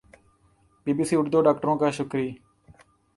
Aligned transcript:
ی 0.87 0.91
B 0.97 1.03
C 1.09 1.15
Urdu 1.17 1.37
اور 1.37 1.45
ڈاکٹروں 1.47 1.75
کا 1.81 1.89
شکری 1.97 2.27